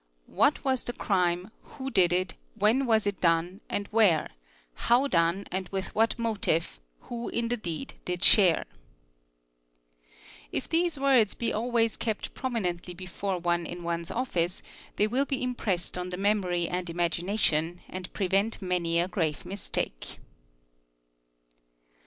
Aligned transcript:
'What 0.25 0.63
was 0.65 0.83
the 0.83 0.93
crime, 0.93 1.51
who 1.61 1.91
did 1.91 2.11
it, 2.11 2.33
when 2.55 2.87
was 2.87 3.05
it 3.05 3.21
done, 3.21 3.61
and 3.69 3.85
where, 3.89 4.31
How 4.73 5.05
done, 5.07 5.45
and 5.51 5.69
with 5.69 5.93
what 5.93 6.17
motive, 6.17 6.79
who 7.01 7.29
in 7.29 7.49
the 7.49 7.55
deed 7.57 7.93
did 8.03 8.23
share?"' 8.23 8.65
a 10.51 10.59
these 10.59 10.97
words 10.97 11.35
be 11.35 11.53
always 11.53 11.97
kept 11.97 12.33
prominently 12.33 12.95
before 12.95 13.37
one 13.37 13.67
in 13.67 13.83
one's 13.83 14.09
office, 14.09 14.63
they 14.95 15.05
will 15.05 15.25
be 15.25 15.43
impressed 15.43 15.99
on 15.99 16.09
the 16.09 16.17
memory 16.17 16.67
and 16.67 16.89
imagination, 16.89 17.81
and 17.87 18.11
prevent 18.11 18.59
many 18.59 18.99
a 18.99 19.07
grave 19.07 19.45
mistake. 19.45 20.17